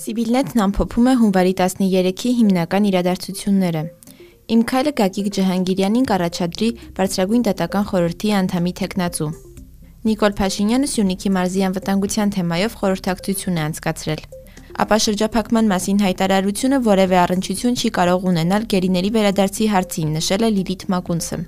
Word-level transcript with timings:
Սիվիլնետն 0.00 0.62
ամփոփում 0.64 1.08
է 1.10 1.12
հունվարի 1.20 1.50
13-ի 1.58 2.30
հիմնական 2.38 2.86
իրադարձությունները։ 2.90 3.82
Իմ 4.54 4.62
քայլը 4.70 4.92
Գագիկ 5.00 5.28
Ջհանգիրյանին 5.36 6.06
կառաջադրի 6.10 6.68
բարձրագույն 6.96 7.44
դատական 7.50 7.84
խորհրդի 7.90 8.32
անդամի 8.40 8.72
տեխնացու։ 8.80 9.28
Նիկոլ 10.08 10.36
Փաշինյանը 10.40 10.90
Սյունիքի 10.94 11.32
մարզի 11.36 11.64
անվտանգության 11.68 12.32
թեմայով 12.40 12.76
խորհրդակցություն 12.80 13.60
է 13.60 13.64
անցկացրել։ 13.68 14.22
Ապա 14.80 14.96
շրջափակման 15.04 15.70
մասին 15.74 15.98
հայտարարությունը 16.06 16.78
որևէ 16.88 17.16
առնչություն 17.20 17.76
չի 17.76 17.90
կարող 18.00 18.28
ունենալ 18.30 18.62
գերիների 18.72 19.10
վերադարձի 19.20 19.66
հարցին, 19.76 20.14
նշել 20.16 20.46
է 20.48 20.50
Լիլիթ 20.56 20.86
Մակունցը։ 20.94 21.38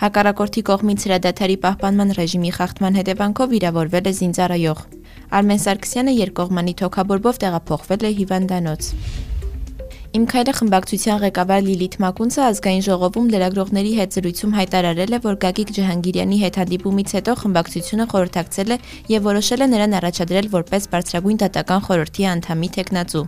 Հակառակորդի 0.00 0.62
կողմից 0.66 1.04
հրադադարի 1.06 1.56
պահպանման 1.62 2.14
ռեժիմի 2.18 2.50
խախտման 2.58 2.98
հետևանքով 2.98 3.54
վիրավորվել 3.54 4.10
է 4.10 4.12
զինծառայող։ 4.20 4.80
Արմեն 5.30 5.60
Սարգսյանը 5.62 6.12
երկկողմանի 6.16 6.72
թոքաբորբով 6.80 7.36
տեղափոխվել 7.42 8.06
է 8.08 8.10
հիվանդանոց։ 8.20 8.86
Իմ 10.10 10.24
քայլը 10.26 10.52
խմբակցության 10.58 11.18
ղեկավար 11.22 11.60
Լիլիթ 11.66 11.92
Մակունցը 12.02 12.40
ազգային 12.42 12.80
ժողովում 12.86 13.28
լրագրողների 13.30 13.92
հետ 13.98 14.16
զրույցում 14.16 14.54
հայտարարել 14.58 15.12
է, 15.14 15.20
որ 15.26 15.36
Գագիկ 15.44 15.68
Ջհանգիրյանի 15.76 16.38
հետ 16.40 16.58
հանդիպումից 16.60 17.14
հետո 17.14 17.34
խմբակցությունը 17.42 18.06
խորհրդակցել 18.10 18.74
է 18.74 18.78
եւ 19.14 19.28
որոշել 19.30 19.62
է 19.62 19.68
նրան 19.70 19.94
առաջադրել 20.00 20.50
որպես 20.56 20.88
բարձրագույն 20.90 21.38
դատական 21.44 21.84
խորհրդի 21.86 22.26
անդամի 22.34 22.70
տեխնացու։ 22.74 23.22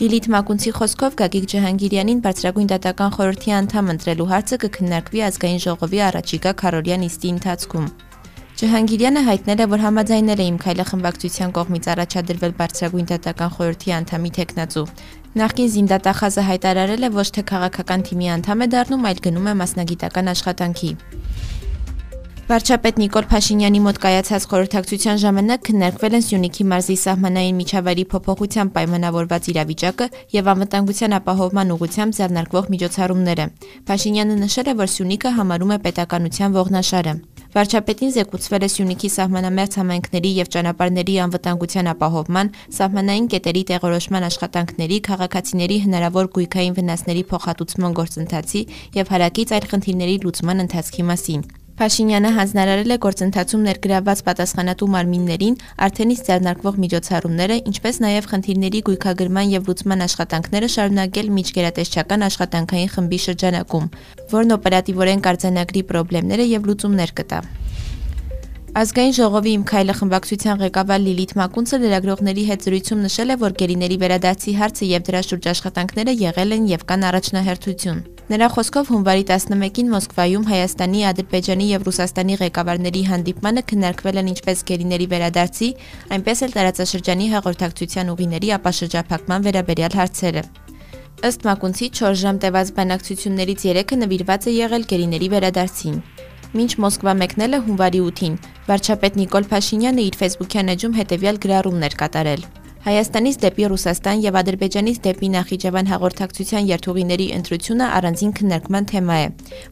Լիլիթ 0.00 0.28
Մակունցի 0.32 0.70
խոսքով 0.78 1.16
Գագիկ 1.18 1.48
Ջհանգիրյանին 1.50 2.22
բարձրագույն 2.30 2.70
դատական 2.70 3.10
խորհրդի 3.18 3.56
անդամ 3.58 3.90
ընտրելու 3.96 4.28
հարցը 4.30 4.60
կքննարկվի 4.62 5.26
ազգային 5.26 5.60
ժողովի 5.66 6.00
առաջիկա 6.06 6.54
քարորյան 6.62 7.04
նիստի 7.04 7.34
ընթացքում։ 7.34 7.90
Ջհանգիրյանը 8.60 9.20
հայտնել 9.24 9.60
է, 9.64 9.66
որ 9.72 9.80
համաձայնել 9.80 10.40
է 10.42 10.46
իմ 10.50 10.56
քայլը 10.60 10.84
խմբակցության 10.88 11.52
կողմից 11.56 11.86
առաջադրվել 11.92 12.52
բարձրագույն 12.58 13.06
դատական 13.08 13.54
խորհրդի 13.54 13.94
անդամի 13.96 14.32
տեխնացու։ 14.36 14.82
Նախկին 15.40 15.70
զինդատախազը 15.76 16.44
հայտարարել 16.50 17.08
է 17.08 17.10
ոչ 17.14 17.28
թե 17.40 17.44
քաղաքական 17.50 18.04
թիմի 18.10 18.28
անդամ 18.36 18.60
է 18.60 18.68
դառնում, 18.76 19.06
այլ 19.08 19.22
գնում 19.24 19.48
է 19.48 19.54
մասնագիտական 19.64 20.30
աշխատանքի։ 20.34 20.92
Վարչապետ 22.50 22.96
Նիկոլ 23.00 23.26
Փաշինյանի 23.30 23.80
մոտ 23.80 23.98
կայացած 24.04 24.46
խորհրդակցության 24.50 25.20
ժամանակ 25.24 25.60
քննարկվել 25.70 26.14
են 26.18 26.24
Սյունիքի 26.28 26.64
մարզի 26.66 26.96
սահմանային 27.00 27.60
միջավայրի 27.62 28.04
փոփոխությամբ 28.10 28.74
պայմանավորված 28.76 29.50
իրավիճակը 29.54 30.10
եւ 30.34 30.50
անվտանգության 30.50 31.16
ապահովման 31.20 31.74
ուղղությամբ 31.78 32.18
ձեռնարկվող 32.18 32.72
միջոցառումները։ 32.74 33.50
Փաշինյանը 33.86 34.40
նշել 34.44 34.74
է, 34.74 34.74
որ 34.82 34.90
Սյունիքը 34.98 35.36
համարում 35.38 35.76
է 35.78 35.78
պետականության 35.86 36.58
ողնաշարը։ 36.58 37.14
Վարչապետին 37.50 38.12
զեկուցվել 38.14 38.62
է 38.62 38.66
Սյունիքի 38.70 39.08
սահմանամերձ 39.10 39.76
համայնքների 39.80 40.30
եւ 40.36 40.50
ճանապարհների 40.54 41.16
անվտանգության 41.24 41.90
ապահովման, 41.92 42.52
սահմանային 42.78 43.26
կետերի 43.34 43.62
տեղորոշման 43.74 44.26
աշխատանքների, 44.30 44.98
քաղաքացիների 45.10 45.78
հնարավոր 45.90 46.30
գույքային 46.36 46.76
վնասների 46.78 47.24
փոխհատուցման 47.34 47.96
գործընթացի 47.98 48.62
եւ 49.00 49.10
հարակից 49.16 49.56
այլ 49.58 49.66
խնդիրների 49.74 50.16
լուծման 50.26 50.64
ընթացքի 50.70 51.08
մասին։ 51.10 51.44
Փաշինյանը 51.80 52.30
հանձնարարել 52.36 52.92
է 52.92 52.96
գործընթացում 53.00 53.60
ներգրավված 53.64 54.20
պատասխանատու 54.26 54.88
մարմիններին 54.94 55.54
արդեն 55.86 56.10
իսկ 56.14 56.26
ձեռնարկվող 56.26 56.76
միջոցառումները, 56.82 57.56
ինչպես 57.70 58.00
նաև 58.04 58.28
խնդիրների 58.32 58.82
գույքագրման 58.88 59.54
եւ 59.54 59.70
լուծման 59.70 60.04
աշխատանքները 60.06 60.68
շարունակել 60.76 61.32
միջգերատեսչական 61.40 62.26
աշխատանքային 62.28 62.92
խմբի 62.96 63.20
շրջանակում, 63.24 63.88
որն 64.36 64.54
օպերատիվորեն 64.60 65.24
կարձանագրի 65.24 65.84
խնդիրները 65.88 66.48
եւ 66.52 66.68
լուծումներ 66.68 67.16
կտա։ 67.16 67.40
Ազգային 68.80 69.14
ժողովի 69.16 69.52
իմ 69.56 69.62
քայլը 69.72 69.94
խմբակցության 70.04 70.60
ղեկավար 70.60 71.00
Լիլիթ 71.08 71.32
Մակունցը 71.40 71.80
լրագրողների 71.80 72.44
հետ 72.52 72.68
զրույցում 72.68 73.04
նշել 73.08 73.34
է, 73.34 73.40
որ 73.40 73.56
գերիների 73.64 74.00
վերադարձի 74.04 74.58
հարցը 74.60 74.94
եւ 74.94 75.10
դրա 75.10 75.26
շուրջ 75.32 75.52
աշխատանքները 75.56 76.18
եղել 76.28 76.58
են 76.60 76.72
եւ 76.76 76.90
կան 76.92 77.06
առաջնահերթություն։ 77.10 78.04
Նրա 78.30 78.46
խոսքով 78.54 78.90
հունվարի 78.92 79.24
11-ին 79.26 79.88
Մոսկվայում 79.90 80.44
Հայաստանի, 80.46 81.00
Ադրբեջանի 81.08 81.64
եւ 81.66 81.86
Ռուսաստանի 81.88 82.34
ղեկավարների 82.38 83.00
հանդիպմանը 83.08 83.64
քննարկվել 83.72 84.20
են 84.20 84.30
ինչպես 84.30 84.62
գերիների 84.68 85.08
վերադարձի, 85.10 85.70
այնպես 86.14 86.42
էլ 86.46 86.54
տարածաշրջանի 86.54 87.26
հաղորդակցության 87.32 88.12
ուղիների 88.14 88.52
ապաշրջափակման 88.60 89.48
վերաբերյալ 89.50 89.98
հարցերը։ 89.98 90.44
Ըստ 91.26 91.48
Մակունցի 91.50 91.90
4 91.98 92.22
ժամ 92.22 92.40
տևած 92.46 92.72
բանակցություններից 92.78 93.66
3-ը 93.66 94.00
նվիրված 94.04 94.46
է 94.46 94.54
եղել 94.60 94.86
գերիների 94.94 95.28
վերադարձին։ 95.34 95.98
Մինչ 96.54 96.72
Մոսկվա 96.86 97.18
մեկնելը 97.18 97.62
հունվարի 97.66 98.06
8-ին 98.06 98.40
վարչապետ 98.70 99.20
Նիկոլ 99.24 99.50
Փաշինյանը 99.50 100.06
իր 100.06 100.22
Facebook-յան 100.22 100.74
էջում 100.78 100.96
հետևյալ 101.02 101.44
գրառումներ 101.50 101.98
կատարել. 101.98 102.42
Հայաստանից 102.80 103.36
դեպի 103.42 103.66
Ռուսաստան 103.68 104.20
եւ 104.24 104.36
Ադրբեջանից 104.40 104.98
դեպի 105.04 105.28
Նախիջևան 105.34 105.88
հաղորդակցության 105.90 106.68
երթուղիների 106.70 107.26
ընտրությունը 107.36 107.88
առանձին 107.96 108.30
քննարկման 108.38 108.86
թեմա 108.92 109.16
է, 109.20 109.26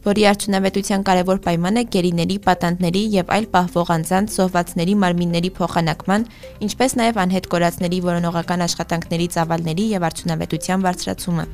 որի 0.05 0.27
արդյունավետության 0.29 1.05
կարևոր 1.09 1.41
պայմանը 1.47 1.83
գերիների, 1.95 2.37
պատանդների 2.45 3.01
եւ 3.17 3.33
այլ 3.33 3.47
պահվող 3.55 3.89
անձանց 3.97 4.35
զոհվածների 4.37 4.95
մարմինների 5.03 5.51
փոխանակման, 5.57 6.27
ինչպես 6.69 6.95
նաեւ 7.01 7.23
անհետ 7.25 7.49
կորածների 7.49 8.03
որոնողական 8.13 8.65
աշխատանքների 8.69 9.27
ծավալների 9.39 9.87
եւ 9.97 10.05
արդյունավետության 10.11 10.85
բարձրացումը։ 10.85 11.47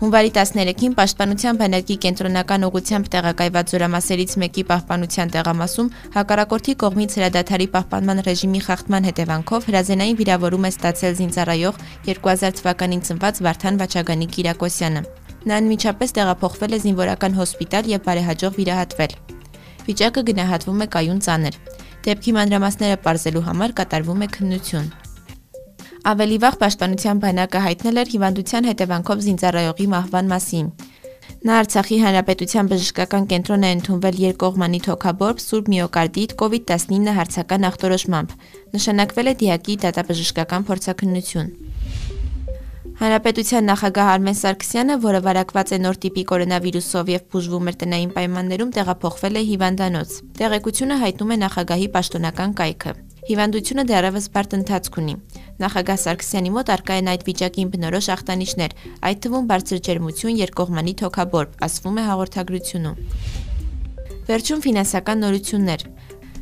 Հունվարի 0.00 0.30
13-ին 0.32 0.94
Պաշտպանության 0.96 1.58
բանակի 1.60 1.94
կենտրոնական 2.00 2.62
ուղությամբ 2.70 3.08
տեղակայված 3.12 3.72
զորամասերից 3.74 4.30
մեկի 4.40 4.62
պահպանության 4.70 5.32
տեղամասում 5.34 5.90
հակառակորդի 6.14 6.74
կողմից 6.82 7.16
հրադադարի 7.18 7.66
պահպանման 7.74 8.22
ռեժիմի 8.28 8.62
խախտման 8.64 9.08
հետևանքով 9.10 9.66
հրազենային 9.68 10.18
վիրավորում 10.20 10.64
է 10.64 10.70
ստացել 10.72 11.18
զինծառայող 11.20 11.82
2000 12.08 12.56
թվականին 12.60 13.04
ծնված 13.10 13.42
Վարդան 13.44 13.80
Վաչագանի 13.84 14.30
Կիրակոսյանը։ 14.40 15.04
Նա 15.44 15.60
անմիջապես 15.60 16.16
տեղափոխվել 16.16 16.72
է 16.72 16.80
զինվորական 16.88 17.38
հոսպիտալ 17.40 17.92
եւ 17.92 18.02
բարեհաջող 18.08 18.56
վիրահատվել։ 18.56 19.14
Վիճակը 19.84 20.24
գնահատվում 20.32 20.80
է 20.80 20.90
կայուն 20.96 21.22
ծանր։ 21.28 21.60
Դեպքի 22.08 22.36
մանրամասները 22.40 23.00
ողջելու 23.04 23.46
համար 23.52 23.78
կատարվում 23.84 24.24
է 24.24 24.32
քննություն։ 24.40 24.90
Ավելի 26.00 26.36
վաղ 26.40 26.54
Պաշտպանության 26.60 27.18
բանակը 27.20 27.60
հայտնել 27.60 28.00
էր 28.00 28.10
հիվանդության 28.10 28.66
հետևանքով 28.70 29.18
զինծառայողի 29.24 29.86
մահվան 29.92 30.30
մասին։ 30.30 30.70
Նա 31.44 31.58
Արցախի 31.60 31.98
Հանրապետության 32.00 32.70
բժշկական 32.70 33.26
կենտրոն 33.32 33.66
է 33.68 33.72
ընդունվել 33.76 34.16
երկկողմանի 34.22 34.80
թոքաբորբ 34.86 35.42
Սուրբ 35.44 35.68
միոկարդիտ 35.74 36.32
COVID-19 36.40 37.12
հարցական 37.20 37.68
ախտորոշմամբ։ 37.68 38.32
Նշանակվել 38.80 39.28
է 39.28 39.34
դիակի 39.44 39.76
դատաբժշկական 39.84 40.66
փորձակնություն։ 40.70 41.52
Հանրապետության 43.00 43.70
նախագահ 43.72 44.08
Արմեն 44.14 44.40
Սարգսյանը, 44.40 44.96
որը 45.04 45.20
վարակված 45.28 45.70
է 45.72 45.78
նոր 45.84 46.00
տիպի 46.00 46.24
կորոնավիրուսով 46.32 47.12
եւ 47.16 47.22
բուժվում 47.32 47.70
էր 47.72 47.78
տնային 47.80 48.10
պայմաններում, 48.16 48.74
տեղափոխվել 48.76 49.40
է 49.40 49.44
հիվանդանոց։ 49.52 50.18
Տեղեկությունը 50.40 51.00
հայտնում 51.04 51.32
է 51.32 51.40
նախագահի 51.44 51.88
պաշտոնական 51.96 52.58
կայքը։ 52.60 52.92
Հիվանդությունը 53.30 53.82
դեռևս 53.86 54.24
բարդ 54.34 54.54
ընթացք 54.56 54.96
ունի։ 54.98 55.12
Նախագահ 55.62 55.98
Սարգսյանի 56.02 56.50
մոտ 56.50 56.70
արկա 56.74 56.94
են 56.98 57.10
այդ 57.12 57.20
վիճակին 57.28 57.68
բնորոշ 57.70 58.08
ախտանիշներ, 58.14 58.74
այդ 59.06 59.20
թվում 59.26 59.46
բարձր 59.50 59.82
ջերմություն, 59.86 60.40
երկկողմանի 60.40 60.94
թոքաբորբ, 61.02 61.54
ասվում 61.66 62.00
է 62.00 62.06
հաղորդագրությունում։ 62.10 62.98
Վերջում 64.30 64.64
ֆինանսական 64.66 65.22
նորություններ։ 65.22 65.86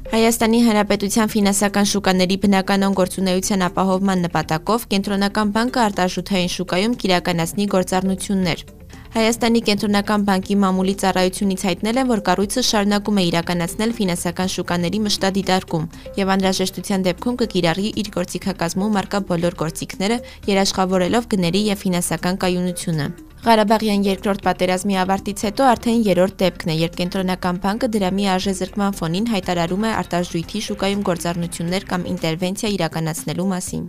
Հայաստանի 0.08 0.58
Հանրապետության 0.64 1.32
ֆինանսական 1.36 1.92
շուկաների 1.92 2.36
բնականon 2.48 2.96
գործունեության 2.96 3.68
ապահովման 3.68 4.24
նպատակով 4.24 4.88
Կենտրոնական 4.96 5.54
բանկը 5.58 5.84
արտարժութային 5.84 6.52
շուկայում 6.56 6.98
կիրականացնի 7.04 7.68
գործառնություններ։ 7.76 8.77
Հայաստանի 9.08 9.60
կենտրոնական 9.64 10.24
բանկի 10.28 10.54
մամուլի 10.62 10.94
ծառայությունից 11.00 11.62
հայտնել 11.64 12.00
են, 12.02 12.08
որ 12.10 12.20
կառույցը 12.28 12.62
շարունակում 12.68 13.20
է 13.20 13.22
իրականացնել 13.28 13.94
ֆինանսական 13.98 14.50
շուկաների 14.54 14.98
մշտադիտարկում 15.06 15.86
եւ 16.18 16.32
անհրաժեշտության 16.34 17.06
դեպքում 17.08 17.38
կկիրառի 17.42 17.92
իր 18.02 18.10
գործիքակազմում 18.18 18.98
արկա 19.00 19.20
բոլոր 19.32 19.56
գործիքները, 19.64 20.18
երաշխավորելով 20.52 21.30
գների 21.32 21.62
եւ 21.72 21.80
ֆինանսական 21.88 22.38
կայունությունը։ 22.44 23.06
Ղարաբաղյան 23.38 24.04
երկրորդ 24.04 24.40
պատերազմի 24.44 24.96
ավարտից 24.98 25.44
հետո 25.46 25.66
արդեն 25.72 26.00
երրորդ 26.08 26.34
դեպքն 26.42 26.72
է, 26.74 26.76
երբ 26.84 26.98
կենտրոնական 27.00 27.60
բանկը 27.64 27.90
դրամի 27.96 28.26
արժեզրկման 28.34 28.98
ֆոնին 28.98 29.30
հայտարարում 29.32 29.86
է 29.88 29.94
արտարժույթի 30.02 30.64
շուկայում 30.68 31.06
գործառնություններ 31.08 31.88
կամ 31.94 32.10
ինտերվենցիա 32.12 32.74
իրականացնելու 32.76 33.48
մասին։ 33.54 33.88